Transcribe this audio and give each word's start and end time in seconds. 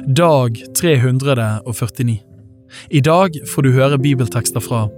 Dag 0.00 0.56
349. 0.74 2.20
I 2.90 3.00
dag 3.00 3.30
får 3.54 3.62
du 3.62 3.70
høre 3.72 3.98
bibeltekster 3.98 4.60
fra 4.60 4.88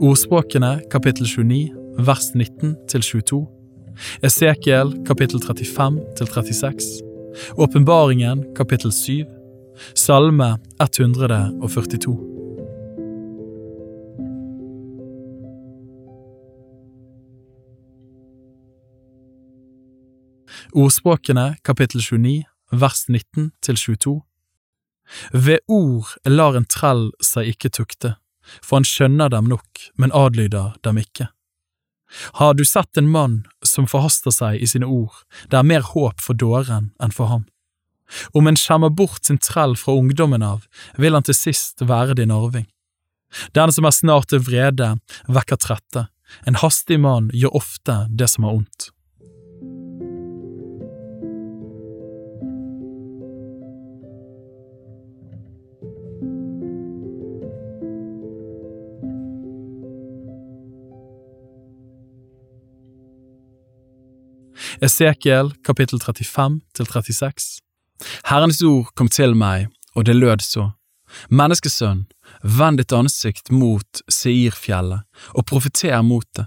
Ordspråkene 0.00 0.80
kapittel 0.90 1.26
29 1.26 1.74
vers 2.06 2.30
19 2.34 2.76
til 2.88 3.02
22, 3.02 3.46
Esekiel 4.22 4.92
kapittel 5.06 5.42
35 5.42 6.00
til 6.16 6.26
36, 6.26 7.02
Åpenbaringen 7.58 8.44
kapittel 8.56 8.92
7, 8.92 9.24
Salme 9.94 10.56
142. 10.80 12.16
Ordspråkene 20.72 21.56
kapittel 21.64 22.00
29 22.00 22.44
vers 22.72 23.08
19 23.08 23.52
til 23.62 23.76
22. 23.76 24.20
Ved 25.32 25.62
ord 25.68 26.14
lar 26.26 26.56
en 26.56 26.68
trell 26.68 27.10
seg 27.22 27.54
ikke 27.54 27.72
tukte, 27.78 28.16
for 28.62 28.80
han 28.80 28.88
skjønner 28.88 29.32
dem 29.32 29.48
nok, 29.50 29.88
men 29.96 30.14
adlyder 30.14 30.76
dem 30.86 31.00
ikke. 31.02 31.28
Har 32.38 32.54
du 32.54 32.64
sett 32.64 32.96
en 32.96 33.10
mann 33.10 33.44
som 33.66 33.88
forhaster 33.90 34.34
seg 34.34 34.62
i 34.62 34.68
sine 34.70 34.86
ord, 34.86 35.14
det 35.50 35.58
er 35.58 35.66
mer 35.66 35.82
håp 35.82 36.22
for 36.22 36.38
dåren 36.38 36.92
enn 37.02 37.14
for 37.14 37.30
ham. 37.32 37.46
Om 38.38 38.46
en 38.46 38.58
skjemmer 38.58 38.92
bort 38.94 39.26
sin 39.26 39.40
trell 39.42 39.74
fra 39.76 39.96
ungdommen 39.98 40.44
av, 40.46 40.66
vil 40.96 41.16
han 41.18 41.26
til 41.26 41.34
sist 41.34 41.82
være 41.82 42.14
din 42.20 42.34
arving. 42.34 42.68
Den 43.58 43.72
som 43.74 43.88
er 43.88 43.94
snart 43.94 44.30
til 44.30 44.44
vrede, 44.46 44.94
vekker 45.26 45.58
trette, 45.58 46.06
en 46.46 46.58
hastig 46.62 47.00
mann 47.02 47.30
gjør 47.34 47.58
ofte 47.58 48.04
det 48.10 48.30
som 48.30 48.46
er 48.46 48.60
ondt. 48.60 48.90
Esekiel 64.86 65.48
kapittel 65.66 65.98
35 65.98 66.60
til 66.76 66.86
36 66.86 67.46
Herrens 68.28 68.60
ord 68.62 68.92
kom 68.94 69.08
til 69.10 69.32
meg, 69.34 69.70
og 69.96 70.04
det 70.06 70.14
lød 70.14 70.44
så. 70.44 70.66
Menneskesønn, 71.32 72.04
vend 72.58 72.78
ditt 72.78 72.92
ansikt 72.94 73.50
mot 73.50 74.02
Seirfjellet 74.12 75.02
og 75.34 75.46
profeter 75.50 76.04
mot 76.06 76.26
det. 76.38 76.46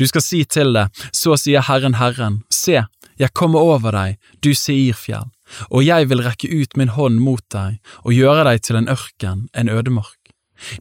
Du 0.00 0.06
skal 0.08 0.24
si 0.24 0.40
til 0.48 0.72
det, 0.74 0.86
så 1.14 1.36
sier 1.38 1.62
Herren 1.68 1.98
Herren, 2.00 2.40
se, 2.50 2.80
jeg 3.20 3.34
kommer 3.38 3.62
over 3.62 3.94
deg, 3.94 4.16
du 4.42 4.50
Seirfjell, 4.56 5.28
og 5.70 5.84
jeg 5.86 6.08
vil 6.10 6.24
rekke 6.26 6.50
ut 6.50 6.78
min 6.80 6.94
hånd 6.96 7.20
mot 7.22 7.44
deg 7.54 7.76
og 8.02 8.16
gjøre 8.16 8.48
deg 8.48 8.64
til 8.66 8.80
en 8.80 8.90
ørken, 8.96 9.44
en 9.54 9.70
ødemark. 9.70 10.32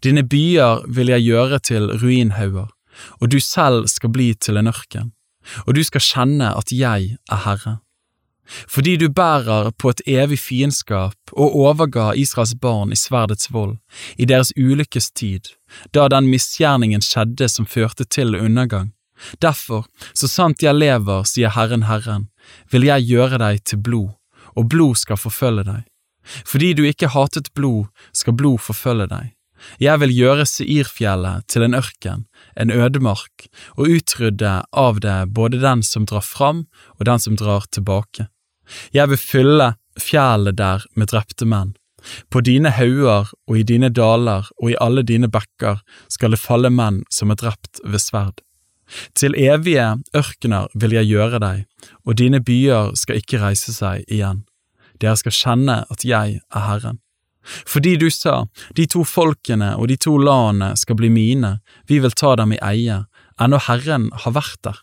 Dine 0.01 0.23
byer 0.23 0.87
vil 0.87 1.11
jeg 1.11 1.27
gjøre 1.27 1.59
til 1.59 1.91
ruinhauger, 1.99 2.71
og 3.19 3.29
du 3.29 3.37
selv 3.43 3.91
skal 3.91 4.15
bli 4.15 4.31
til 4.39 4.57
en 4.57 4.71
ørken 4.71 5.11
og 5.65 5.75
du 5.75 5.83
skal 5.83 6.03
kjenne 6.03 6.51
at 6.57 6.71
jeg 6.71 7.17
er 7.31 7.43
Herre. 7.45 7.79
Fordi 8.69 8.95
du 8.97 9.07
bærer 9.09 9.71
på 9.77 9.89
et 9.89 10.01
evig 10.05 10.37
fiendskap 10.39 11.33
og 11.33 11.55
overga 11.57 12.11
Israels 12.13 12.53
barn 12.61 12.91
i 12.93 12.99
sverdets 12.99 13.49
vold, 13.53 13.77
i 14.17 14.25
deres 14.25 14.53
ulykkes 14.57 15.09
tid, 15.11 15.49
da 15.93 16.07
den 16.13 16.29
misgjerningen 16.29 17.01
skjedde 17.01 17.49
som 17.49 17.65
førte 17.65 18.05
til 18.05 18.35
undergang. 18.35 18.91
Derfor, 19.41 19.87
så 20.13 20.27
sant 20.27 20.63
jeg 20.63 20.75
lever, 20.75 21.23
sier 21.25 21.53
Herren 21.55 21.87
Herren, 21.89 22.29
vil 22.71 22.85
jeg 22.85 23.07
gjøre 23.09 23.39
deg 23.41 23.63
til 23.65 23.81
blod, 23.81 24.13
og 24.55 24.69
blod 24.69 24.99
skal 24.99 25.17
forfølge 25.17 25.65
deg. 25.65 25.83
Fordi 26.45 26.73
du 26.73 26.83
ikke 26.85 27.13
hatet 27.13 27.51
blod, 27.55 27.85
skal 28.13 28.33
blod 28.33 28.59
forfølge 28.59 29.07
deg. 29.09 29.34
Jeg 29.81 30.01
vil 30.01 30.13
gjøre 30.15 30.45
Seirfjellet 30.49 31.47
til 31.51 31.65
en 31.65 31.77
ørken, 31.77 32.25
en 32.59 32.71
ødemark, 32.71 33.47
og 33.77 33.89
utrydde 33.97 34.53
av 34.71 35.01
det 35.03 35.17
både 35.35 35.61
den 35.63 35.83
som 35.83 36.05
drar 36.05 36.25
fram 36.25 36.65
og 36.97 37.05
den 37.09 37.19
som 37.19 37.37
drar 37.39 37.67
tilbake. 37.71 38.29
Jeg 38.93 39.11
vil 39.11 39.21
fylle 39.21 39.73
fjellet 40.01 40.57
der 40.57 40.85
med 40.95 41.11
drepte 41.13 41.45
menn. 41.45 41.75
På 42.29 42.41
dine 42.45 42.69
hauger 42.69 43.31
og 43.47 43.57
i 43.57 43.65
dine 43.65 43.89
daler 43.89 44.49
og 44.61 44.71
i 44.71 44.79
alle 44.81 45.01
dine 45.01 45.29
bekker 45.31 45.81
skal 46.11 46.35
det 46.35 46.41
falle 46.41 46.69
menn 46.69 47.01
som 47.09 47.33
er 47.33 47.39
drept 47.41 47.81
ved 47.83 48.01
sverd. 48.01 48.41
Til 49.17 49.33
evige 49.33 49.95
ørkener 50.13 50.69
vil 50.77 50.93
jeg 50.93 51.09
gjøre 51.09 51.39
deg, 51.41 51.63
og 52.05 52.19
dine 52.21 52.41
byer 52.45 52.93
skal 52.93 53.21
ikke 53.21 53.41
reise 53.41 53.73
seg 53.73 54.05
igjen. 54.05 54.43
Dere 55.01 55.17
skal 55.19 55.33
kjenne 55.33 55.79
at 55.89 56.05
jeg 56.05 56.39
er 56.39 56.67
Herren. 56.69 57.01
Fordi 57.45 57.95
du 58.01 58.09
sa, 58.09 58.45
de 58.75 58.87
to 58.89 59.03
folkene 59.07 59.75
og 59.77 59.89
de 59.91 59.97
to 60.01 60.17
landene 60.17 60.73
skal 60.79 60.97
bli 60.99 61.11
mine, 61.13 61.59
vi 61.87 61.99
vil 62.03 62.15
ta 62.17 62.35
dem 62.39 62.55
i 62.55 62.61
eie, 62.63 63.03
ennå 63.41 63.61
Herren 63.67 64.09
har 64.23 64.35
vært 64.35 64.61
der. 64.65 64.81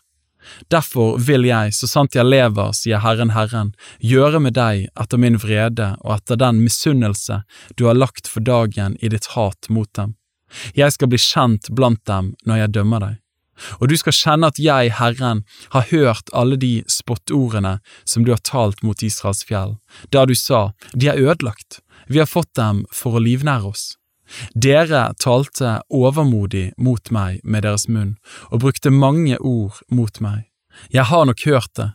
Derfor 0.71 1.17
vil 1.23 1.45
jeg, 1.47 1.73
så 1.75 1.87
sant 1.87 2.17
jeg 2.17 2.27
lever, 2.27 2.73
sier 2.75 2.99
Herren 3.03 3.31
Herren, 3.35 3.71
gjøre 4.03 4.41
med 4.43 4.57
deg 4.57 4.89
etter 4.99 5.21
min 5.21 5.39
vrede 5.39 5.93
og 6.01 6.17
etter 6.17 6.39
den 6.39 6.59
misunnelse 6.63 7.43
du 7.79 7.87
har 7.87 7.99
lagt 7.99 8.27
for 8.27 8.43
dagen 8.43 8.97
i 8.99 9.11
ditt 9.13 9.31
hat 9.37 9.69
mot 9.69 9.89
dem. 9.95 10.17
Jeg 10.77 10.93
skal 10.93 11.09
bli 11.09 11.21
kjent 11.21 11.71
blant 11.73 12.03
dem 12.09 12.33
når 12.45 12.63
jeg 12.63 12.73
dømmer 12.77 13.05
deg. 13.07 13.19
Og 13.79 13.89
du 13.89 13.95
skal 13.97 14.15
kjenne 14.17 14.49
at 14.49 14.59
jeg, 14.59 14.95
Herren, 14.97 15.43
har 15.75 15.89
hørt 15.91 16.31
alle 16.33 16.57
de 16.57 16.81
spottordene 16.89 17.77
som 18.03 18.25
du 18.25 18.31
har 18.33 18.41
talt 18.41 18.81
mot 18.83 19.03
Israels 19.05 19.43
fjell, 19.45 19.77
da 20.09 20.25
du 20.25 20.33
sa, 20.37 20.71
de 20.93 21.11
er 21.11 21.21
ødelagt, 21.21 21.82
vi 22.07 22.19
har 22.19 22.29
fått 22.29 22.53
dem 22.59 22.83
for 22.91 23.17
å 23.17 23.23
livnære 23.23 23.69
oss. 23.69 23.85
Dere 24.55 25.11
talte 25.19 25.81
overmodig 25.93 26.71
mot 26.77 27.11
meg 27.11 27.41
med 27.43 27.65
deres 27.67 27.87
munn 27.87 28.15
og 28.49 28.63
brukte 28.63 28.93
mange 28.93 29.37
ord 29.39 29.81
mot 29.91 30.19
meg. 30.23 30.47
Jeg 30.93 31.05
har 31.11 31.27
nok 31.29 31.43
hørt 31.45 31.73
det. 31.77 31.91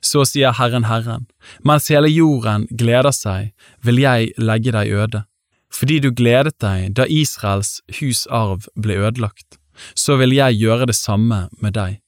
Så 0.00 0.24
sier 0.24 0.54
Herren 0.56 0.86
Herren, 0.88 1.26
mens 1.64 1.90
hele 1.92 2.08
jorden 2.08 2.64
gleder 2.70 3.12
seg, 3.12 3.52
vil 3.84 4.00
jeg 4.00 4.32
legge 4.40 4.72
deg 4.72 4.88
øde. 4.88 5.24
Fordi 5.72 5.98
du 6.04 6.10
gledet 6.12 6.58
deg 6.60 6.94
da 6.96 7.06
Israels 7.08 7.80
hus 8.00 8.24
arv 8.30 8.68
ble 8.76 8.96
ødelagt, 9.00 9.58
så 9.94 10.16
vil 10.20 10.34
jeg 10.36 10.60
gjøre 10.60 10.88
det 10.90 10.96
samme 10.96 11.46
med 11.60 11.76
deg. 11.76 12.00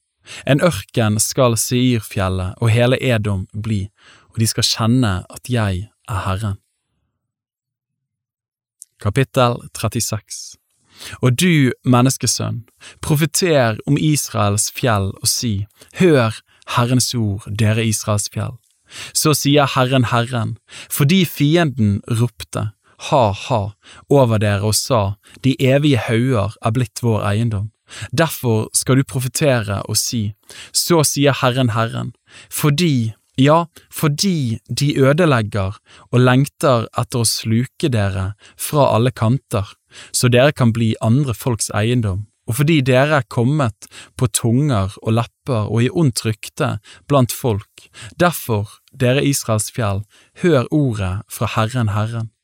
En 0.49 0.61
ørken 0.65 1.19
skal 1.21 1.57
Seirfjellet 1.59 2.57
og 2.61 2.73
hele 2.73 2.97
Edom 3.01 3.45
bli, 3.53 3.85
og 4.33 4.41
de 4.41 4.49
skal 4.49 4.69
kjenne 4.69 5.15
at 5.29 5.49
jeg 5.49 5.87
er 6.09 6.21
Herren. 6.25 6.61
Kapittel 9.01 9.57
36 9.75 10.57
Og 11.21 11.35
du, 11.35 11.71
menneskesønn, 11.83 12.63
profeter 13.03 13.79
om 13.87 13.97
Israels 13.99 14.69
fjell 14.71 15.11
og 15.11 15.27
si, 15.27 15.65
Hør 15.99 16.37
Herrens 16.77 17.11
ord, 17.13 17.43
dere 17.59 17.83
Israels 17.85 18.29
fjell. 18.31 18.55
Så 19.13 19.33
sier 19.35 19.67
Herren 19.75 20.07
Herren, 20.11 20.55
fordi 20.89 21.25
fienden 21.27 21.99
ropte, 22.07 22.69
ha-ha, 23.09 23.61
over 24.09 24.39
dere 24.39 24.71
og 24.71 24.75
sa, 24.77 25.17
de 25.43 25.55
evige 25.59 25.99
hauger 26.07 26.55
er 26.61 26.75
blitt 26.75 27.03
vår 27.03 27.25
eiendom. 27.33 27.71
Derfor 28.15 28.69
skal 28.73 28.97
du 28.97 29.03
profetere 29.03 29.81
og 29.83 29.99
si, 29.99 30.33
så 30.71 31.03
sier 31.03 31.35
Herren 31.41 31.73
Herren, 31.75 32.13
fordi 32.49 33.13
ja, 33.39 33.65
fordi 33.91 34.59
de 34.69 34.93
ødelegger 34.99 35.79
og 36.11 36.19
lengter 36.21 36.87
etter 36.97 37.23
å 37.23 37.27
sluke 37.27 37.89
dere 37.91 38.33
fra 38.55 38.89
alle 38.95 39.11
kanter, 39.11 39.73
så 40.15 40.31
dere 40.31 40.55
kan 40.55 40.73
bli 40.75 40.93
andre 41.03 41.35
folks 41.35 41.71
eiendom, 41.75 42.25
og 42.47 42.59
fordi 42.59 42.79
dere 42.85 43.21
er 43.21 43.27
kommet 43.31 43.89
på 44.19 44.29
tunger 44.29 44.93
og 45.01 45.17
lepper 45.17 45.67
og 45.71 45.81
i 45.83 45.89
ondt 45.89 46.25
rykte 46.27 46.75
blant 47.09 47.33
folk. 47.33 47.89
Derfor, 48.21 48.79
dere 48.93 49.25
Israels 49.25 49.71
fjell, 49.73 50.05
hør 50.43 50.69
ordet 50.71 51.17
fra 51.31 51.49
Herren 51.57 51.91
Herren. 51.95 52.34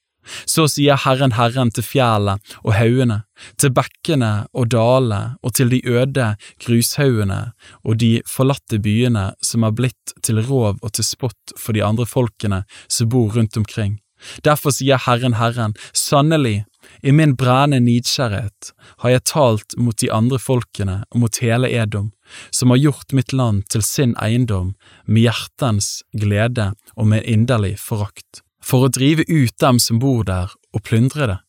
Så 0.46 0.68
sier 0.70 1.00
Herren 1.06 1.36
Herren 1.38 1.72
til 1.74 1.86
fjellet 1.86 2.54
og 2.62 2.76
haugene, 2.78 3.22
til 3.58 3.74
bekkene 3.74 4.32
og 4.54 4.70
dalene 4.74 5.38
og 5.42 5.56
til 5.58 5.72
de 5.74 5.82
øde 5.88 6.28
grushaugene 6.62 7.42
og 7.84 7.98
de 8.04 8.14
forlatte 8.30 8.82
byene 8.84 9.32
som 9.42 9.66
er 9.66 9.76
blitt 9.78 10.16
til 10.26 10.42
rov 10.46 10.78
og 10.82 10.92
til 10.94 11.08
spott 11.08 11.56
for 11.58 11.78
de 11.78 11.84
andre 11.86 12.06
folkene 12.06 12.64
som 12.88 13.10
bor 13.10 13.34
rundt 13.34 13.58
omkring. 13.58 14.00
Derfor 14.46 14.70
sier 14.70 15.02
Herren 15.02 15.40
Herren, 15.40 15.74
sannelig, 15.98 16.66
i 17.02 17.12
min 17.14 17.34
brennende 17.38 17.82
nidkjærhet 17.86 18.72
har 19.02 19.14
jeg 19.14 19.26
talt 19.30 19.76
mot 19.78 19.98
de 20.02 20.12
andre 20.14 20.38
folkene 20.42 21.02
og 21.10 21.24
mot 21.24 21.42
hele 21.42 21.70
Edom, 21.70 22.12
som 22.54 22.74
har 22.74 22.82
gjort 22.82 23.16
mitt 23.18 23.34
land 23.34 23.66
til 23.74 23.86
sin 23.86 24.16
eiendom 24.22 24.74
med 25.06 25.26
hjertens 25.26 26.02
glede 26.14 26.72
og 26.96 27.10
med 27.14 27.26
inderlig 27.26 27.78
forakt 27.82 28.44
for 28.72 28.88
å 28.88 28.92
drive 28.94 29.26
ut 29.28 29.56
dem 29.60 29.80
som 29.84 30.00
bor 30.00 30.24
der, 30.28 30.52
og 30.72 30.84
plyndre 30.88 31.28
det. 31.28 31.40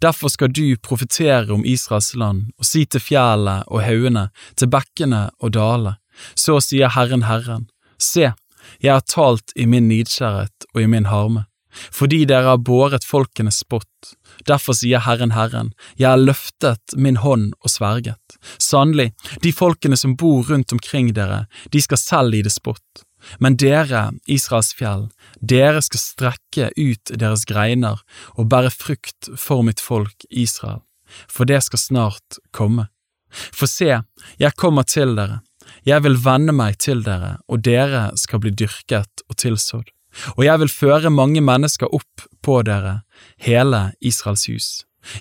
Derfor 0.00 0.32
skal 0.32 0.52
du 0.52 0.76
profetere 0.76 1.52
om 1.52 1.64
Israels 1.64 2.14
land 2.16 2.50
og 2.58 2.68
si 2.68 2.84
til 2.84 3.00
fjellet 3.00 3.68
og 3.68 3.84
haugene, 3.84 4.28
til 4.56 4.70
bekkene 4.72 5.28
og 5.40 5.54
dalene, 5.56 5.96
så 6.36 6.58
sier 6.64 6.92
Herren 6.96 7.24
Herren, 7.28 7.68
se, 8.00 8.32
jeg 8.80 8.92
har 8.92 9.06
talt 9.08 9.54
i 9.56 9.66
min 9.68 9.88
nidkjærhet 9.88 10.68
og 10.74 10.82
i 10.82 10.90
min 10.90 11.08
harme. 11.12 11.46
fordi 11.70 12.24
dere 12.26 12.48
har 12.50 12.62
båret 12.66 13.04
folkenes 13.06 13.60
spott. 13.62 14.08
Derfor 14.48 14.74
sier 14.74 15.04
Herren 15.04 15.30
Herren, 15.36 15.70
jeg 15.94 16.08
har 16.08 16.18
løftet 16.18 16.96
min 16.96 17.20
hånd 17.22 17.52
og 17.62 17.70
sverget. 17.70 18.38
Sannelig, 18.58 19.12
de 19.44 19.52
folkene 19.52 19.96
som 19.96 20.16
bor 20.16 20.42
rundt 20.50 20.72
omkring 20.72 21.12
dere, 21.14 21.44
de 21.70 21.80
skal 21.80 21.98
selv 22.02 22.34
lide 22.34 22.50
spott. 22.50 23.04
Men 23.38 23.56
dere, 23.60 24.10
Israels 24.26 24.72
fjell, 24.76 25.08
dere 25.40 25.82
skal 25.84 26.02
strekke 26.02 26.70
ut 26.76 27.12
deres 27.12 27.44
greiner 27.48 28.00
og 28.36 28.48
bære 28.52 28.72
frukt 28.74 29.30
for 29.36 29.66
mitt 29.66 29.82
folk 29.82 30.26
Israel, 30.30 30.82
for 31.28 31.48
det 31.48 31.62
skal 31.66 31.84
snart 31.84 32.40
komme. 32.56 32.88
For 33.30 33.70
se, 33.70 34.02
jeg 34.40 34.58
kommer 34.58 34.86
til 34.88 35.14
dere, 35.18 35.40
jeg 35.86 36.02
vil 36.04 36.18
vende 36.24 36.52
meg 36.56 36.78
til 36.82 37.04
dere, 37.06 37.38
og 37.48 37.62
dere 37.64 38.10
skal 38.18 38.42
bli 38.42 38.52
dyrket 38.52 39.24
og 39.28 39.38
tilsådd. 39.38 39.88
Og 40.36 40.44
jeg 40.44 40.58
vil 40.64 40.72
føre 40.72 41.12
mange 41.14 41.42
mennesker 41.44 41.92
opp 41.94 42.26
på 42.42 42.60
dere, 42.66 43.02
hele 43.38 43.90
Israels 44.00 44.48
hus. 44.50 44.70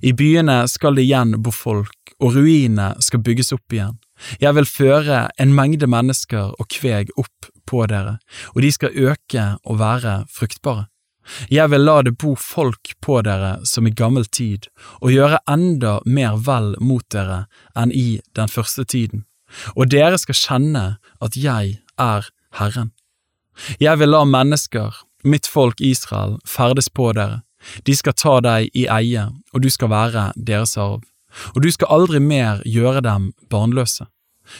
I 0.01 0.11
byene 0.17 0.63
skal 0.67 0.97
det 0.97 1.05
igjen 1.05 1.37
bo 1.43 1.53
folk, 1.55 2.15
og 2.19 2.35
ruinene 2.35 2.95
skal 3.03 3.23
bygges 3.23 3.53
opp 3.55 3.75
igjen. 3.75 3.99
Jeg 4.41 4.55
vil 4.57 4.67
føre 4.67 5.27
en 5.39 5.53
mengde 5.55 5.87
mennesker 5.87 6.51
og 6.59 6.67
kveg 6.73 7.13
opp 7.15 7.47
på 7.69 7.85
dere, 7.91 8.17
og 8.55 8.63
de 8.65 8.71
skal 8.73 8.95
øke 9.09 9.45
og 9.63 9.79
være 9.79 10.23
fruktbare. 10.33 10.87
Jeg 11.49 11.69
vil 11.69 11.85
la 11.85 11.99
det 12.01 12.15
bo 12.17 12.33
folk 12.35 12.93
på 13.05 13.19
dere 13.25 13.59
som 13.67 13.87
i 13.87 13.93
gammel 13.93 14.25
tid, 14.25 14.65
og 15.01 15.13
gjøre 15.13 15.41
enda 15.49 15.99
mer 16.05 16.39
vel 16.45 16.73
mot 16.81 17.05
dere 17.13 17.43
enn 17.77 17.93
i 17.93 18.21
den 18.37 18.49
første 18.49 18.85
tiden, 18.85 19.25
og 19.75 19.91
dere 19.93 20.17
skal 20.21 20.37
kjenne 20.37 20.85
at 21.21 21.37
jeg 21.37 21.77
er 21.99 22.31
Herren. 22.57 22.91
Jeg 23.79 23.99
vil 23.99 24.13
la 24.13 24.23
mennesker, 24.25 25.03
mitt 25.23 25.47
folk 25.47 25.81
Israel, 25.83 26.37
ferdes 26.47 26.89
på 26.89 27.11
dere. 27.13 27.43
De 27.85 27.95
skal 27.95 28.15
ta 28.15 28.39
deg 28.39 28.69
i 28.73 28.87
eie, 28.87 29.27
og 29.53 29.63
du 29.63 29.69
skal 29.69 29.91
være 29.91 30.29
deres 30.35 30.77
arv, 30.79 31.03
og 31.53 31.61
du 31.61 31.69
skal 31.71 31.91
aldri 31.91 32.21
mer 32.23 32.63
gjøre 32.65 33.03
dem 33.05 33.33
barnløse. 33.51 34.07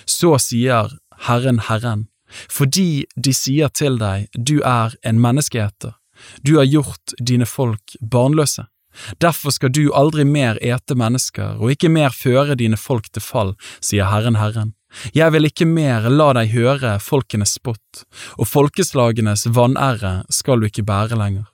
Så 0.05 0.35
sier 0.43 0.91
Herren 1.27 1.63
Herren, 1.69 2.07
fordi 2.51 3.05
de 3.15 3.33
sier 3.33 3.71
til 3.73 3.97
deg, 4.01 4.27
du 4.33 4.59
er 4.65 4.95
en 5.03 5.21
menneskeeter, 5.21 5.95
du 6.43 6.57
har 6.57 6.67
gjort 6.67 7.15
dine 7.19 7.47
folk 7.47 7.95
barnløse. 8.01 8.67
Derfor 9.21 9.53
skal 9.55 9.71
du 9.71 9.93
aldri 9.95 10.25
mer 10.25 10.57
ete 10.65 10.95
mennesker 10.97 11.61
og 11.61 11.71
ikke 11.75 11.91
mer 11.93 12.11
føre 12.15 12.57
dine 12.59 12.77
folk 12.77 13.07
til 13.13 13.23
fall, 13.23 13.53
sier 13.79 14.09
Herren 14.09 14.39
Herren. 14.39 14.73
Jeg 15.13 15.31
vil 15.35 15.45
ikke 15.45 15.67
mer 15.69 16.09
la 16.09 16.31
deg 16.33 16.49
høre 16.55 16.95
folkenes 17.03 17.53
spott, 17.59 18.03
og 18.41 18.49
folkeslagenes 18.49 19.45
vanære 19.53 20.23
skal 20.33 20.59
du 20.59 20.67
ikke 20.69 20.87
bære 20.87 21.19
lenger. 21.19 21.45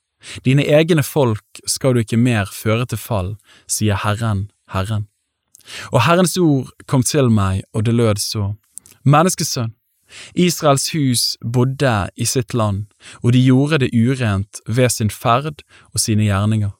Dine 0.45 0.63
egne 0.65 1.03
folk 1.03 1.59
skal 1.69 1.93
du 1.93 2.01
ikke 2.01 2.17
mer 2.17 2.49
føre 2.49 2.87
til 2.89 2.97
fall, 2.97 3.35
sier 3.67 3.99
Herren, 4.01 4.47
Herren. 4.71 5.09
Og 5.91 6.05
Herrens 6.05 6.37
ord 6.37 6.71
kom 6.87 7.03
til 7.03 7.29
meg, 7.29 7.65
og 7.73 7.85
det 7.85 7.93
lød 7.93 8.21
så, 8.21 8.53
Menneskesønn, 9.05 9.75
Israels 10.33 10.89
hus 10.93 11.37
bodde 11.41 12.09
i 12.15 12.25
sitt 12.25 12.53
land, 12.53 12.85
og 13.23 13.33
de 13.33 13.41
gjorde 13.41 13.81
det 13.83 13.93
urent 13.93 14.61
ved 14.67 14.91
sin 14.93 15.09
ferd 15.09 15.63
og 15.93 16.01
sine 16.01 16.27
gjerninger. 16.27 16.73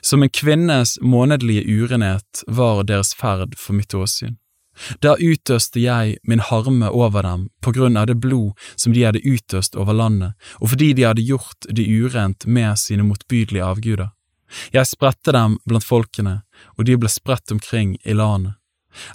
Som 0.00 0.22
en 0.24 0.32
kvinnes 0.32 0.96
månedlige 1.02 1.66
urenhet 1.68 2.44
var 2.46 2.82
deres 2.88 3.12
ferd 3.14 3.58
for 3.60 3.76
mitt 3.76 3.94
åsyn. 3.94 4.38
Da 4.98 5.14
utøste 5.20 5.78
jeg 5.78 6.16
min 6.26 6.42
harme 6.42 6.88
over 6.90 7.22
dem 7.22 7.46
på 7.62 7.70
grunn 7.76 7.96
av 7.96 8.08
det 8.10 8.16
blod 8.18 8.58
som 8.74 8.94
de 8.94 9.04
hadde 9.06 9.22
utøst 9.22 9.76
over 9.78 9.94
landet, 9.94 10.34
og 10.58 10.72
fordi 10.72 10.92
de 10.98 11.06
hadde 11.06 11.22
gjort 11.22 11.68
det 11.70 11.86
urent 11.86 12.46
med 12.46 12.78
sine 12.80 13.06
motbydelige 13.06 13.64
avguder. 13.64 14.10
Jeg 14.74 14.90
spredte 14.90 15.32
dem 15.34 15.58
blant 15.66 15.86
folkene, 15.86 16.40
og 16.78 16.86
de 16.88 16.96
ble 16.98 17.10
spredt 17.10 17.54
omkring 17.54 17.96
i 18.04 18.16
landet. 18.16 18.58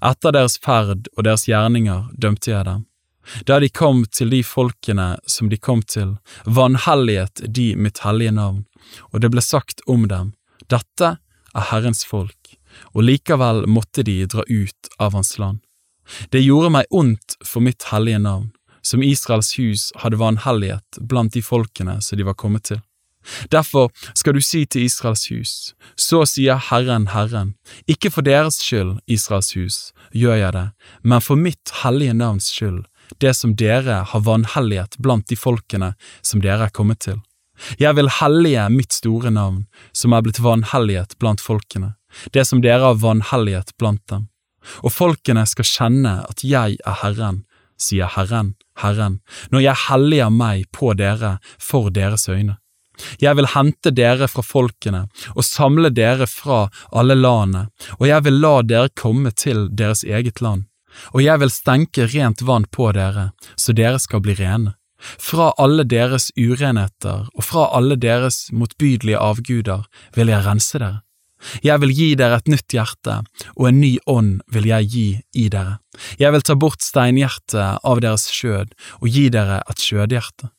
Etter 0.04 0.36
deres 0.36 0.58
ferd 0.60 1.08
og 1.16 1.24
deres 1.28 1.46
gjerninger 1.48 2.08
dømte 2.20 2.52
jeg 2.52 2.66
dem. 2.68 2.86
Da 3.46 3.60
de 3.60 3.70
kom 3.70 4.04
til 4.06 4.32
de 4.34 4.44
folkene 4.44 5.18
som 5.30 5.50
de 5.50 5.58
kom 5.58 5.82
til, 5.82 6.18
vanhelliget 6.46 7.44
de 7.48 7.72
mitt 7.76 8.04
hellige 8.06 8.36
navn, 8.36 8.66
og 9.14 9.22
det 9.22 9.32
ble 9.34 9.44
sagt 9.44 9.84
om 9.88 10.08
dem, 10.10 10.34
dette 10.70 11.18
er 11.18 11.70
Herrens 11.72 12.06
folk 12.06 12.40
og 12.94 13.06
likevel 13.06 13.66
måtte 13.70 14.04
de 14.06 14.24
dra 14.30 14.44
ut 14.48 14.92
av 15.00 15.14
hans 15.14 15.38
land. 15.40 15.60
Det 16.34 16.42
gjorde 16.42 16.74
meg 16.74 16.90
ondt 16.90 17.38
for 17.46 17.62
mitt 17.66 17.86
hellige 17.92 18.22
navn, 18.24 18.50
som 18.82 19.04
Israels 19.06 19.54
hus 19.60 19.90
hadde 20.02 20.20
vanhellighet 20.22 21.02
blant 21.10 21.36
de 21.36 21.44
folkene 21.46 22.00
som 22.02 22.18
de 22.18 22.26
var 22.26 22.38
kommet 22.40 22.70
til. 22.72 22.82
Derfor 23.52 23.92
skal 24.18 24.34
du 24.34 24.42
si 24.42 24.64
til 24.66 24.88
Israels 24.88 25.28
hus, 25.30 25.76
så 26.00 26.24
sier 26.26 26.58
Herren 26.70 27.10
Herren, 27.14 27.54
ikke 27.86 28.10
for 28.10 28.26
deres 28.26 28.62
skyld, 28.64 28.96
Israels 29.12 29.52
hus, 29.60 29.78
gjør 30.16 30.40
jeg 30.40 30.56
det, 30.56 30.68
men 31.04 31.22
for 31.22 31.38
mitt 31.38 31.74
hellige 31.84 32.16
navns 32.16 32.48
skyld, 32.56 32.86
det 33.18 33.34
som 33.38 33.56
dere 33.56 34.04
har 34.12 34.26
vanhellighet 34.26 34.98
blant 35.00 35.28
de 35.30 35.38
folkene 35.40 35.94
som 36.22 36.44
dere 36.44 36.70
er 36.70 36.76
kommet 36.76 37.02
til. 37.08 37.20
Jeg 37.80 37.98
vil 37.98 38.08
hellige 38.22 38.70
mitt 38.72 38.96
store 38.96 39.34
navn, 39.36 39.66
som 39.92 40.14
er 40.14 40.24
blitt 40.24 40.40
vanhellighet 40.40 41.18
blant 41.20 41.44
folkene 41.44 41.96
det 42.32 42.46
som 42.46 42.62
dere 42.62 42.84
har 42.84 43.02
vanhellighet 43.02 43.76
blant 43.78 44.04
dem. 44.10 44.28
Og 44.84 44.94
folkene 44.94 45.46
skal 45.48 45.68
kjenne 45.68 46.16
at 46.28 46.44
jeg 46.46 46.80
er 46.86 46.98
Herren, 47.04 47.44
sier 47.80 48.12
Herren, 48.16 48.56
Herren, 48.82 49.20
når 49.54 49.64
jeg 49.64 49.84
helliger 49.88 50.34
meg 50.34 50.66
på 50.76 50.94
dere 51.00 51.38
for 51.58 51.92
deres 51.94 52.28
øyne. 52.30 52.58
Jeg 53.24 53.38
vil 53.40 53.48
hente 53.54 53.94
dere 53.96 54.28
fra 54.28 54.44
folkene 54.44 55.06
og 55.32 55.46
samle 55.48 55.88
dere 55.96 56.28
fra 56.28 56.66
alle 56.92 57.16
landene, 57.16 57.70
og 57.96 58.10
jeg 58.10 58.26
vil 58.26 58.42
la 58.44 58.58
dere 58.68 58.92
komme 58.92 59.32
til 59.32 59.70
deres 59.72 60.04
eget 60.04 60.44
land, 60.44 60.66
og 61.14 61.24
jeg 61.24 61.42
vil 61.42 61.54
stenke 61.54 62.08
rent 62.14 62.44
vann 62.46 62.68
på 62.72 62.92
dere, 62.96 63.32
så 63.56 63.76
dere 63.76 64.00
skal 64.00 64.24
bli 64.26 64.38
rene. 64.40 64.76
Fra 65.00 65.54
alle 65.58 65.86
deres 65.88 66.28
urenheter 66.36 67.30
og 67.32 67.46
fra 67.46 67.70
alle 67.78 67.96
deres 67.96 68.50
motbydelige 68.52 69.20
avguder 69.20 69.86
vil 70.18 70.32
jeg 70.34 70.46
rense 70.46 70.82
dere. 70.82 71.00
Jeg 71.64 71.80
vil 71.80 71.94
gi 71.96 72.08
dere 72.20 72.42
et 72.42 72.50
nytt 72.52 72.74
hjerte, 72.76 73.22
og 73.56 73.70
en 73.70 73.80
ny 73.80 73.94
ånd 74.12 74.42
vil 74.52 74.68
jeg 74.68 74.90
gi 74.92 75.08
i 75.40 75.48
dere. 75.48 75.78
Jeg 76.20 76.36
vil 76.36 76.44
ta 76.44 76.56
bort 76.60 76.84
steinhjertet 76.84 77.80
av 77.80 78.02
deres 78.04 78.28
skjød 78.28 78.76
og 79.00 79.08
gi 79.08 79.30
dere 79.32 79.62
et 79.72 79.80
skjødhjerte. 79.80 80.52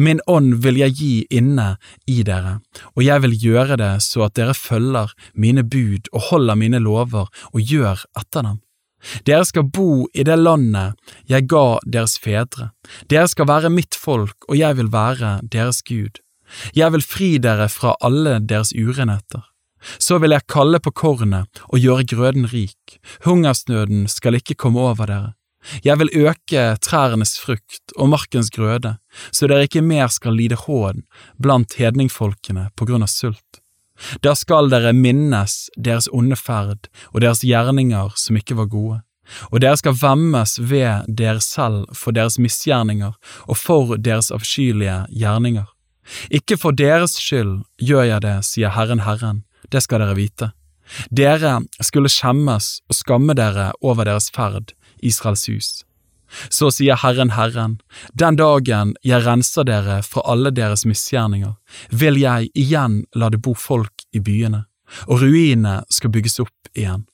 Min 0.00 0.20
ånd 0.26 0.58
vil 0.64 0.78
jeg 0.80 0.96
gi 0.98 1.14
inne 1.38 1.76
i 2.08 2.22
dere, 2.26 2.58
og 2.96 3.04
jeg 3.04 3.22
vil 3.24 3.36
gjøre 3.46 3.76
det 3.80 3.90
så 4.04 4.26
at 4.26 4.36
dere 4.38 4.56
følger 4.56 5.12
mine 5.34 5.64
bud 5.64 6.08
og 6.12 6.30
holder 6.30 6.58
mine 6.58 6.80
lover 6.82 7.28
og 7.52 7.60
gjør 7.60 8.04
etter 8.18 8.44
dem. 8.48 8.60
Dere 9.26 9.44
skal 9.48 9.68
bo 9.70 10.06
i 10.14 10.24
det 10.26 10.38
landet 10.40 10.96
jeg 11.30 11.48
ga 11.50 11.78
deres 11.86 12.16
fedre. 12.22 12.70
Dere 13.10 13.28
skal 13.28 13.48
være 13.50 13.72
mitt 13.72 13.94
folk, 13.98 14.36
og 14.48 14.56
jeg 14.58 14.78
vil 14.78 14.92
være 14.92 15.40
deres 15.52 15.82
Gud. 15.86 16.22
Jeg 16.76 16.92
vil 16.94 17.02
fri 17.02 17.36
dere 17.42 17.68
fra 17.72 17.96
alle 18.04 18.38
deres 18.40 18.72
urenheter. 18.76 19.42
Så 19.98 20.18
vil 20.18 20.34
jeg 20.34 20.48
kalle 20.50 20.80
på 20.82 20.90
kornet 20.90 21.60
og 21.68 21.78
gjøre 21.78 22.06
grøden 22.10 22.46
rik, 22.50 22.98
hungersnøden 23.26 24.06
skal 24.10 24.38
ikke 24.38 24.58
komme 24.58 24.80
over 24.82 25.06
dere. 25.06 25.34
Jeg 25.84 25.98
vil 25.98 26.10
øke 26.14 26.64
trærnes 26.82 27.36
frukt 27.42 27.94
og 27.96 28.10
markens 28.12 28.50
grøde, 28.54 28.96
så 29.34 29.48
dere 29.50 29.66
ikke 29.66 29.82
mer 29.82 30.10
skal 30.14 30.36
lide 30.38 30.58
hån 30.58 31.02
blant 31.42 31.74
hedningfolkene 31.78 32.70
på 32.78 32.86
grunn 32.86 33.06
av 33.06 33.10
sult. 33.10 33.62
Da 34.24 34.34
skal 34.36 34.70
dere 34.72 34.92
minnes 34.96 35.66
deres 35.76 36.08
onde 36.12 36.36
ferd 36.36 36.88
og 37.12 37.20
deres 37.24 37.44
gjerninger 37.46 38.12
som 38.16 38.38
ikke 38.38 38.56
var 38.58 38.70
gode, 38.72 39.00
og 39.50 39.60
dere 39.62 39.78
skal 39.80 39.96
vemmes 40.00 40.56
ved 40.60 41.08
dere 41.08 41.40
selv 41.40 41.86
for 41.96 42.14
deres 42.14 42.38
misgjerninger 42.38 43.16
og 43.46 43.56
for 43.56 43.96
deres 43.96 44.30
avskyelige 44.30 45.04
gjerninger. 45.10 45.66
Ikke 46.30 46.56
for 46.56 46.76
deres 46.76 47.16
skyld 47.18 47.64
gjør 47.82 48.06
jeg 48.06 48.22
det, 48.22 48.36
sier 48.46 48.74
Herren 48.76 49.02
Herren, 49.02 49.42
det 49.72 49.82
skal 49.82 50.04
dere 50.04 50.18
vite. 50.18 50.52
Dere 51.10 51.58
skulle 51.82 52.10
skjemmes 52.12 52.80
og 52.86 52.94
skamme 52.94 53.34
dere 53.34 53.72
over 53.82 54.06
deres 54.06 54.30
ferd, 54.30 54.76
Israels 55.02 55.46
hus. 55.50 55.70
Så 56.48 56.70
sier 56.74 56.98
Herren 57.02 57.32
Herren, 57.36 57.78
den 58.12 58.38
dagen 58.38 58.94
jeg 59.06 59.24
renser 59.26 59.66
dere 59.66 60.00
fra 60.06 60.24
alle 60.26 60.52
deres 60.54 60.84
misgjerninger, 60.88 61.54
vil 61.90 62.18
jeg 62.20 62.50
igjen 62.54 63.04
la 63.14 63.30
det 63.30 63.42
bo 63.44 63.54
folk 63.54 64.06
i 64.12 64.22
byene, 64.22 64.64
og 65.06 65.22
ruinene 65.22 65.82
skal 65.92 66.12
bygges 66.14 66.40
opp 66.42 66.72
igjen. 66.74 67.06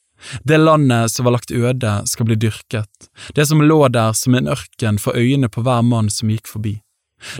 Det 0.46 0.60
landet 0.60 1.10
som 1.10 1.26
var 1.26 1.34
lagt 1.36 1.50
øde 1.50 1.94
skal 2.06 2.28
bli 2.28 2.38
dyrket, 2.38 3.10
det 3.34 3.48
som 3.50 3.62
lå 3.62 3.80
der 3.90 4.14
som 4.14 4.36
en 4.38 4.48
ørken 4.48 5.00
for 5.02 5.18
øynene 5.18 5.50
på 5.50 5.64
hver 5.66 5.82
mann 5.82 6.10
som 6.10 6.30
gikk 6.30 6.46
forbi. 6.46 6.76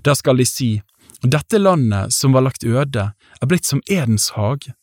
Da 0.03 0.17
skal 0.19 0.39
de 0.39 0.47
si, 0.47 0.71
dette 1.23 1.59
landet 1.59 2.13
som 2.15 2.35
var 2.35 2.43
lagt 2.43 2.67
øde, 2.67 3.13
er 3.15 3.51
blitt 3.51 3.69
som 3.69 3.83
Edens 3.87 4.33
hage 4.35 4.75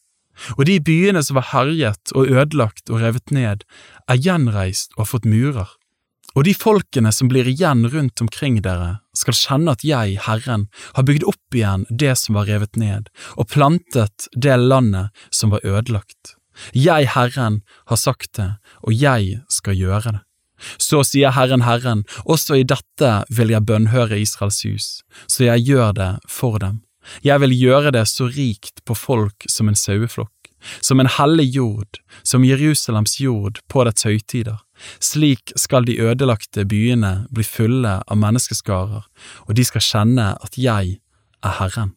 og 0.57 0.65
de 0.69 0.79
byene 0.83 1.21
som 1.25 1.39
var 1.39 1.49
herjet 1.53 2.13
og 2.15 2.29
ødelagt 2.29 2.89
og 2.89 3.03
revet 3.03 3.33
ned, 3.35 3.65
er 4.07 4.21
gjenreist 4.23 4.95
og 4.95 5.03
har 5.03 5.11
fått 5.13 5.29
murer. 5.29 5.75
Og 6.37 6.45
de 6.45 6.53
folkene 6.53 7.11
som 7.15 7.29
blir 7.31 7.47
igjen 7.49 7.87
rundt 7.89 8.21
omkring 8.21 8.59
dere, 8.65 8.99
skal 9.17 9.37
kjenne 9.37 9.73
at 9.73 9.83
jeg, 9.85 10.19
Herren, 10.27 10.67
har 10.95 11.05
bygd 11.07 11.25
opp 11.29 11.57
igjen 11.57 11.85
det 11.89 12.15
som 12.21 12.37
var 12.37 12.49
revet 12.49 12.77
ned, 12.79 13.09
og 13.35 13.49
plantet 13.49 14.29
det 14.35 14.57
landet 14.61 15.09
som 15.33 15.53
var 15.55 15.65
ødelagt. 15.65 16.35
Jeg, 16.75 17.09
Herren, 17.15 17.61
har 17.89 17.99
sagt 17.99 18.35
det, 18.37 18.51
og 18.85 18.93
jeg 18.93 19.39
skal 19.49 19.79
gjøre 19.79 20.17
det. 20.17 20.23
Så 20.75 21.05
sier 21.07 21.31
Herren 21.31 21.63
Herren, 21.63 22.03
også 22.27 22.59
i 22.59 22.67
dette 22.67 23.11
vil 23.31 23.53
jeg 23.53 23.65
bønnhøre 23.65 24.19
Israels 24.19 24.59
hus, 24.67 24.87
så 25.27 25.47
jeg 25.47 25.69
gjør 25.71 25.95
det 25.95 26.11
for 26.27 26.59
dem. 26.59 26.81
Jeg 27.23 27.39
vil 27.41 27.55
gjøre 27.55 27.93
det 27.95 28.03
så 28.11 28.27
rikt 28.27 28.83
på 28.85 28.93
folk 28.93 29.47
som 29.49 29.71
en 29.71 29.79
saueflokk 29.79 30.38
som 30.81 30.99
en 30.99 31.09
hellig 31.17 31.49
jord, 31.55 31.99
som 32.23 32.45
Jerusalems 32.45 33.19
jord 33.19 33.61
på 33.67 33.85
dets 33.87 34.07
høytider. 34.07 34.59
Slik 35.03 35.53
skal 35.59 35.87
de 35.87 35.99
ødelagte 35.99 36.65
byene 36.65 37.27
bli 37.33 37.43
fulle 37.43 37.99
av 37.99 38.19
menneskeskarer, 38.19 39.07
og 39.47 39.55
de 39.55 39.65
skal 39.67 39.83
kjenne 39.83 40.33
at 40.39 40.59
jeg 40.59 40.99
er 41.43 41.57
Herren. 41.59 41.95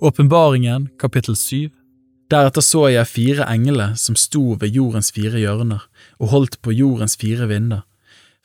Åpenbaringen, 0.00 0.88
kapittel 0.96 1.36
syv 1.36 1.79
Deretter 2.30 2.62
så 2.62 2.84
jeg 2.92 3.10
fire 3.10 3.46
engler 3.50 3.96
som 3.98 4.14
sto 4.14 4.54
ved 4.60 4.76
jordens 4.76 5.10
fire 5.10 5.40
hjørner 5.40 5.82
og 6.22 6.30
holdt 6.30 6.60
på 6.62 6.74
jordens 6.76 7.16
fire 7.18 7.48
vinder, 7.50 7.82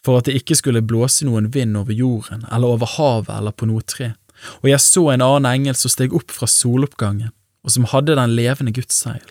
for 0.01 0.17
at 0.17 0.25
det 0.25 0.39
ikke 0.39 0.57
skulle 0.57 0.81
blåse 0.81 1.25
noen 1.27 1.51
vind 1.53 1.77
over 1.77 1.93
jorden 1.93 2.47
eller 2.49 2.77
over 2.77 2.89
havet 2.95 3.33
eller 3.35 3.53
på 3.53 3.69
noe 3.69 3.85
tre. 3.85 4.15
Og 4.63 4.71
jeg 4.71 4.81
så 4.81 5.05
en 5.13 5.23
annen 5.25 5.49
engel 5.51 5.77
som 5.77 5.93
steg 5.93 6.15
opp 6.17 6.33
fra 6.33 6.49
soloppgangen, 6.49 7.29
og 7.61 7.73
som 7.75 7.85
hadde 7.93 8.17
den 8.17 8.33
levende 8.37 8.73
Guds 8.73 8.97
seil. 9.05 9.23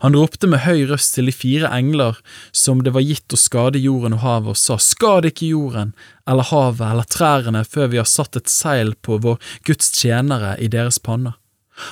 Han 0.00 0.16
ropte 0.16 0.48
med 0.48 0.64
høy 0.66 0.84
røst 0.90 1.14
til 1.16 1.28
de 1.28 1.32
fire 1.32 1.68
engler 1.72 2.18
som 2.52 2.82
det 2.84 2.92
var 2.96 3.04
gitt 3.04 3.32
å 3.32 3.40
skade 3.40 3.80
jorden 3.80 4.16
og 4.16 4.24
havet, 4.24 4.52
og 4.52 4.60
sa, 4.60 4.76
Skad 4.76 5.28
ikke 5.28 5.52
jorden 5.52 5.94
eller 6.28 6.48
havet 6.50 6.84
eller 6.88 7.08
trærne 7.08 7.64
før 7.68 7.92
vi 7.92 8.00
har 8.00 8.08
satt 8.08 8.36
et 8.36 8.52
seil 8.52 8.92
på 9.00 9.20
vår 9.24 9.40
Guds 9.68 9.92
tjenere 9.96 10.56
i 10.60 10.68
deres 10.72 11.00
panner. 11.00 11.39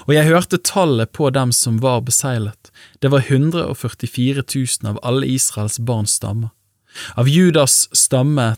Og 0.06 0.14
jeg 0.14 0.28
hørte 0.28 0.58
tallet 0.58 1.12
på 1.12 1.30
dem 1.30 1.52
som 1.52 1.80
var 1.82 2.04
beseglet, 2.06 2.72
det 3.02 3.10
var 3.14 3.26
144 3.26 4.44
000 4.44 4.90
av 4.90 5.00
alle 5.02 5.26
Israels 5.26 5.78
barns 5.78 6.18
stammer. 6.18 6.50
Av 7.14 7.28
Judas 7.28 7.88
stamme 7.92 8.56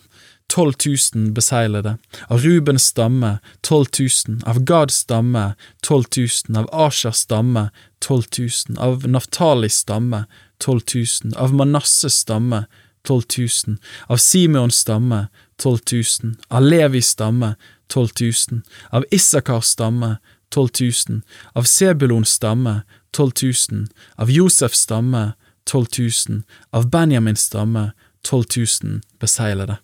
12 0.51 0.73
000 1.15 1.31
beseglede, 1.31 1.97
av 2.27 2.39
Rubens 2.39 2.83
stamme 2.83 3.39
12 3.61 3.85
000, 4.27 4.41
av 4.45 4.63
Gads 4.63 4.95
stamme 5.05 5.53
12 5.81 6.03
000, 6.49 6.57
av 6.57 6.69
Ashers 6.87 7.15
stamme 7.15 7.69
12 7.99 8.23
000, 8.67 8.77
av 8.77 9.07
Naftalis 9.07 9.75
stamme 9.85 10.25
12 10.59 10.81
000, 11.23 11.33
av 11.37 11.53
Manasses 11.53 12.13
stamme 12.13 12.65
12 13.07 13.23
000, 13.67 13.77
av 14.07 14.17
Simeons 14.17 14.75
stamme 14.75 15.27
12 15.57 15.79
000, 16.23 16.35
av 16.47 16.61
Levis 16.61 17.07
stamme 17.07 17.55
12 17.87 18.09
000, 18.21 18.61
av 18.89 19.05
Issakars 19.11 19.65
stamme 19.65 20.17
12 20.51 20.69
000, 21.09 21.21
av 21.55 21.63
Sebulons 21.63 22.29
stamme 22.29 22.81
12 23.11 23.31
000, 23.71 23.87
av 24.15 24.31
Josefs 24.31 24.85
stamme 24.87 25.33
12 25.65 25.85
000, 26.29 26.41
av 26.71 26.89
Benjamins 26.89 27.47
stamme 27.47 27.91
12 28.23 28.43
000 28.83 29.01
beseglede. 29.19 29.77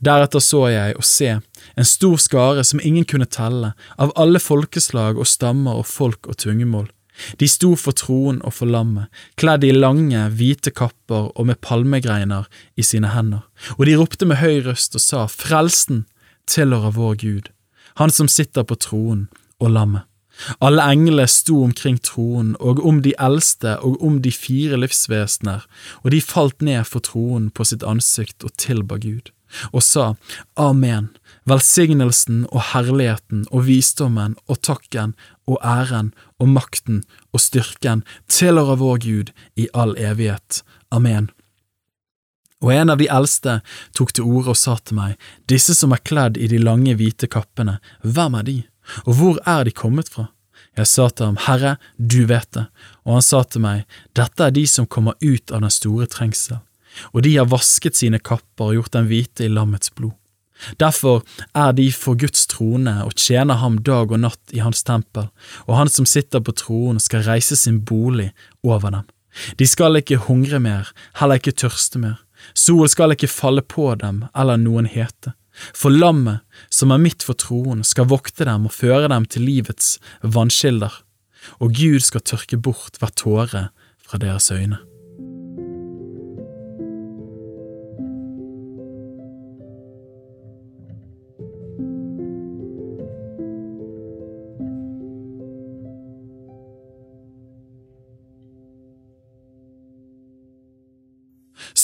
Deretter 0.00 0.40
så 0.40 0.62
jeg 0.72 0.96
og 0.96 1.04
se, 1.04 1.34
en 1.76 1.88
stor 1.88 2.16
skare 2.22 2.64
som 2.64 2.80
ingen 2.80 3.04
kunne 3.04 3.28
telle, 3.28 3.74
av 4.00 4.14
alle 4.16 4.40
folkeslag 4.40 5.18
og 5.20 5.28
stammer 5.28 5.82
og 5.82 5.88
folk 5.90 6.30
og 6.30 6.38
tungemål. 6.40 6.88
De 7.40 7.48
sto 7.48 7.72
for 7.80 7.96
troen 7.96 8.42
og 8.44 8.54
for 8.58 8.68
lammet, 8.68 9.08
kledd 9.40 9.64
i 9.64 9.72
lange, 9.72 10.26
hvite 10.36 10.72
kapper 10.72 11.30
og 11.32 11.48
med 11.48 11.60
palmegreiner 11.64 12.48
i 12.76 12.84
sine 12.84 13.12
hender, 13.14 13.44
og 13.76 13.86
de 13.88 13.96
ropte 13.96 14.28
med 14.28 14.40
høy 14.42 14.60
røst 14.68 14.96
og 14.96 15.04
sa, 15.04 15.24
Frelsen 15.32 16.04
tilhører 16.48 16.96
vår 16.96 17.20
Gud, 17.22 17.52
Han 17.96 18.10
som 18.12 18.28
sitter 18.28 18.60
på 18.68 18.76
troen 18.76 19.28
og 19.60 19.72
lammet. 19.76 20.04
Alle 20.60 20.84
englene 20.84 21.24
sto 21.30 21.62
omkring 21.64 21.96
troen 22.04 22.52
og 22.60 22.82
om 22.84 23.00
de 23.04 23.14
eldste 23.22 23.76
og 23.84 24.02
om 24.04 24.18
de 24.24 24.32
fire 24.32 24.76
livsvesener, 24.82 25.64
og 26.04 26.12
de 26.12 26.20
falt 26.20 26.60
ned 26.60 26.84
for 26.88 27.04
troen 27.04 27.48
på 27.50 27.64
sitt 27.64 27.86
ansikt 27.86 28.44
og 28.44 28.52
tilba 28.60 28.98
Gud, 29.00 29.32
og 29.72 29.82
sa 29.84 30.10
Amen, 30.60 31.08
velsignelsen 31.48 32.44
og 32.50 32.68
herligheten 32.74 33.46
og 33.50 33.64
visdommen 33.70 34.36
og 34.46 34.60
takken 34.66 35.16
og 35.46 35.56
æren 35.64 36.12
og 36.42 36.52
makten 36.52 37.02
og 37.32 37.40
styrken 37.40 38.04
tilhører 38.28 38.82
vår 38.82 39.02
Gud 39.06 39.32
i 39.56 39.70
all 39.72 39.96
evighet. 39.96 40.62
Amen. 40.92 41.30
Og 42.64 42.72
en 42.72 42.90
av 42.90 43.00
de 43.00 43.08
eldste 43.12 43.60
tok 43.96 44.14
til 44.16 44.26
orde 44.26 44.54
og 44.54 44.58
sa 44.58 44.78
til 44.80 44.96
meg, 44.98 45.16
disse 45.48 45.76
som 45.76 45.92
er 45.92 46.02
kledd 46.02 46.40
i 46.40 46.48
de 46.48 46.58
lange 46.60 46.96
hvite 46.96 47.28
kappene, 47.30 47.78
hvem 48.02 48.38
er 48.40 48.46
de? 48.48 48.56
Og 49.04 49.18
hvor 49.18 49.38
er 49.46 49.64
de 49.66 49.74
kommet 49.74 50.10
fra? 50.12 50.28
Jeg 50.76 50.90
sa 50.90 51.08
til 51.08 51.30
ham, 51.30 51.38
Herre, 51.46 51.76
du 51.96 52.26
vet 52.28 52.48
det, 52.52 52.66
og 53.06 53.16
han 53.16 53.24
sa 53.24 53.42
til 53.48 53.64
meg, 53.64 53.86
Dette 54.16 54.44
er 54.44 54.52
de 54.52 54.66
som 54.68 54.86
kommer 54.86 55.16
ut 55.24 55.52
av 55.52 55.64
den 55.64 55.72
store 55.72 56.08
trengsel, 56.10 56.60
og 57.12 57.24
de 57.24 57.36
har 57.38 57.48
vasket 57.48 57.96
sine 57.96 58.20
kapper 58.20 58.70
og 58.70 58.78
gjort 58.80 58.96
dem 58.98 59.08
hvite 59.08 59.46
i 59.46 59.52
lammets 59.52 59.92
blod. 59.96 60.16
Derfor 60.80 61.22
er 61.54 61.72
de 61.76 61.90
for 61.92 62.16
Guds 62.16 62.46
trone 62.48 62.94
og 63.04 63.16
tjener 63.20 63.60
ham 63.60 63.78
dag 63.84 64.12
og 64.12 64.20
natt 64.22 64.54
i 64.56 64.62
hans 64.64 64.82
tempel, 64.86 65.28
og 65.68 65.76
han 65.76 65.92
som 65.92 66.08
sitter 66.08 66.40
på 66.44 66.54
tronen 66.56 67.00
skal 67.02 67.26
reise 67.26 67.56
sin 67.56 67.82
bolig 67.84 68.30
over 68.64 68.92
dem. 68.92 69.08
De 69.60 69.68
skal 69.68 70.00
ikke 70.00 70.22
hungre 70.28 70.60
mer, 70.60 70.92
heller 71.20 71.40
ikke 71.40 71.56
tørste 71.56 72.00
mer, 72.00 72.16
sol 72.56 72.88
skal 72.88 73.12
ikke 73.12 73.28
falle 73.28 73.64
på 73.64 73.90
dem 74.00 74.24
eller 74.32 74.60
noen 74.60 74.88
hete. 74.88 75.34
For 75.56 75.92
lammet, 75.92 76.44
som 76.70 76.92
er 76.92 77.02
midt 77.02 77.24
for 77.26 77.38
troen, 77.38 77.84
skal 77.84 78.10
vokte 78.10 78.46
dem 78.48 78.68
og 78.68 78.74
føre 78.76 79.08
dem 79.12 79.28
til 79.30 79.46
livets 79.48 79.96
vannkilder, 80.22 81.00
og 81.62 81.72
Gud 81.76 82.02
skal 82.04 82.24
tørke 82.26 82.58
bort 82.58 83.00
hver 83.00 83.14
tåre 83.16 83.68
fra 84.06 84.20
deres 84.22 84.50
øyne. 84.50 84.82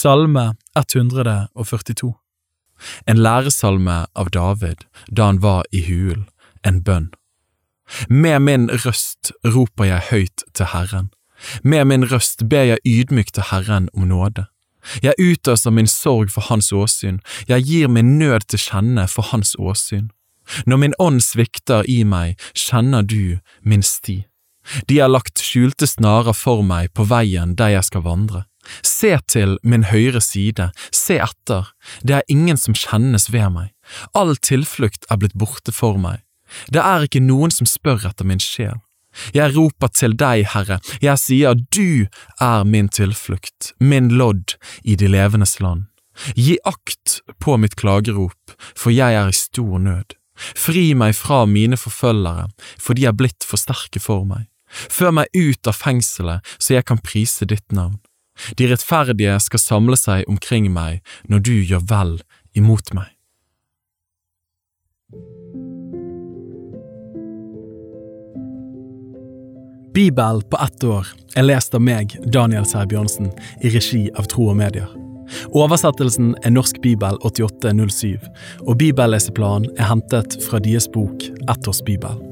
Salme 0.03 0.55
142 0.75 2.22
en 3.07 3.23
læresalme 3.23 4.05
av 4.15 4.31
David 4.35 4.87
da 5.11 5.31
han 5.31 5.43
var 5.43 5.67
i 5.73 5.83
hulen, 5.89 6.29
en 6.65 6.83
bønn. 6.83 7.11
Med 8.09 8.41
min 8.41 8.71
røst 8.71 9.33
roper 9.45 9.85
jeg 9.85 10.09
høyt 10.11 10.45
til 10.55 10.71
Herren, 10.73 11.11
med 11.63 11.85
min 11.91 12.07
røst 12.13 12.49
ber 12.49 12.71
jeg 12.71 12.85
ydmykt 12.87 13.35
til 13.35 13.51
Herren 13.51 13.89
om 13.95 14.09
nåde. 14.09 14.47
Jeg 15.03 15.15
utøser 15.19 15.71
min 15.71 15.87
sorg 15.87 16.31
for 16.31 16.47
hans 16.49 16.73
åsyn, 16.73 17.21
jeg 17.49 17.63
gir 17.67 17.89
min 17.89 18.19
nød 18.19 18.49
til 18.49 18.59
kjenne 18.59 19.07
for 19.09 19.23
hans 19.31 19.55
åsyn. 19.59 20.11
Når 20.67 20.77
min 20.77 20.95
ånd 20.99 21.21
svikter 21.23 21.87
i 21.89 22.03
meg, 22.05 22.39
kjenner 22.55 23.03
du 23.03 23.39
min 23.63 23.83
sti. 23.83 24.25
De 24.89 24.99
har 24.99 25.11
lagt 25.11 25.43
skjulte 25.43 25.87
snarer 25.87 26.35
for 26.35 26.63
meg 26.67 26.93
på 26.95 27.07
veien 27.11 27.55
der 27.59 27.77
jeg 27.77 27.87
skal 27.87 28.05
vandre. 28.07 28.45
Se 28.87 29.17
til 29.29 29.57
min 29.63 29.89
høyre 29.91 30.21
side, 30.23 30.71
se 30.95 31.19
etter, 31.23 31.73
det 32.03 32.21
er 32.21 32.31
ingen 32.31 32.61
som 32.61 32.77
kjennes 32.79 33.29
ved 33.33 33.51
meg, 33.55 33.73
all 34.15 34.37
tilflukt 34.39 35.09
er 35.11 35.19
blitt 35.23 35.37
borte 35.39 35.75
for 35.75 35.99
meg, 35.99 36.23
det 36.71 36.83
er 36.85 37.07
ikke 37.07 37.23
noen 37.25 37.53
som 37.55 37.69
spør 37.69 38.07
etter 38.11 38.29
min 38.29 38.43
sjel. 38.43 38.79
Jeg 39.37 39.53
roper 39.57 39.91
til 39.93 40.15
deg, 40.17 40.47
Herre, 40.55 40.79
jeg 41.05 41.21
sier 41.21 41.59
du 41.75 42.09
er 42.41 42.65
min 42.65 42.89
tilflukt, 42.89 43.73
min 43.81 44.09
lodd 44.17 44.57
i 44.85 44.97
de 44.97 45.11
levendes 45.11 45.59
land. 45.61 45.89
Gi 46.37 46.59
akt 46.69 47.21
på 47.41 47.57
mitt 47.61 47.77
klagerop, 47.77 48.57
for 48.77 48.93
jeg 48.93 49.17
er 49.17 49.29
i 49.29 49.37
stor 49.37 49.81
nød. 49.81 50.17
Fri 50.37 50.93
meg 50.97 51.15
fra 51.17 51.45
mine 51.47 51.77
forfølgere, 51.77 52.49
for 52.81 52.97
de 52.97 53.07
er 53.09 53.17
blitt 53.17 53.45
for 53.45 53.61
sterke 53.61 54.01
for 54.01 54.25
meg. 54.29 54.49
Før 54.73 55.13
meg 55.19 55.29
ut 55.37 55.69
av 55.69 55.77
fengselet, 55.77 56.41
så 56.57 56.79
jeg 56.79 56.89
kan 56.89 57.01
prise 57.05 57.49
ditt 57.49 57.69
navn. 57.77 58.01
De 58.59 58.69
rettferdige 58.71 59.39
skal 59.45 59.61
samle 59.63 59.99
seg 59.99 60.29
omkring 60.31 60.71
meg 60.73 61.03
når 61.29 61.45
du 61.49 61.55
gjør 61.61 61.85
vel 61.91 62.15
imot 62.59 62.95
meg. 62.97 63.11
Bibel 69.93 70.41
på 70.49 70.57
ett 70.65 70.85
år 70.89 71.09
er 71.37 71.45
lest 71.45 71.75
av 71.77 71.85
meg, 71.85 72.15
Daniel 72.33 72.65
Sæbjørnsen, 72.65 73.29
i 73.61 73.73
regi 73.75 74.07
av 74.17 74.31
Tro 74.33 74.49
og 74.49 74.57
Medier. 74.57 74.89
Oversettelsen 75.53 76.33
er 76.45 76.57
Norsk 76.57 76.81
bibel 76.85 77.21
8807, 77.29 78.17
og 78.65 78.79
bibelleseplanen 78.81 79.69
er 79.77 79.93
hentet 79.93 80.41
fra 80.49 80.65
deres 80.65 80.89
bok 80.93 81.29
Ett 81.45 81.69
års 81.69 81.85
bibel. 81.85 82.32